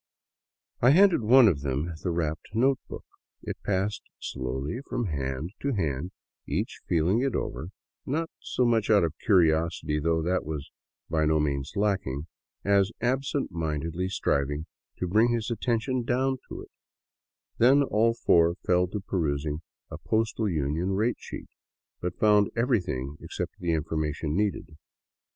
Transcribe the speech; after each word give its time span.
I 0.81 0.89
handed 0.93 1.21
one 1.21 1.47
of 1.47 1.61
them 1.61 1.93
the 2.01 2.09
wrapped 2.09 2.55
notebook. 2.55 3.05
It 3.43 3.61
passed 3.63 4.01
slowly 4.19 4.79
from 4.83 5.05
hand 5.05 5.51
to 5.61 5.73
hand, 5.73 6.09
each 6.47 6.79
feeling 6.89 7.21
it 7.21 7.35
over, 7.35 7.67
not 8.03 8.31
so 8.39 8.65
much 8.65 8.89
out 8.89 9.03
of 9.03 9.13
curiosity, 9.23 9.99
though 9.99 10.23
that 10.23 10.43
was 10.43 10.71
by 11.07 11.25
no 11.25 11.39
mean& 11.39 11.63
lacking, 11.75 12.25
as 12.65 12.91
absent 12.99 13.51
mindedly 13.51 14.09
striving 14.09 14.65
to 14.97 15.07
bring 15.07 15.31
his 15.35 15.51
attention 15.51 16.01
down 16.03 16.39
to 16.49 16.63
it 16.63 16.71
Then 17.59 17.83
all 17.83 18.15
four 18.15 18.55
fell 18.65 18.87
to 18.87 19.01
perusing 19.01 19.61
a 19.91 19.99
Postal 19.99 20.49
Union 20.49 20.93
rate 20.93 21.17
sheet, 21.19 21.51
but 22.01 22.17
found 22.17 22.49
everything 22.55 23.17
except 23.19 23.59
the 23.59 23.73
information 23.73 24.35
needed. 24.35 24.77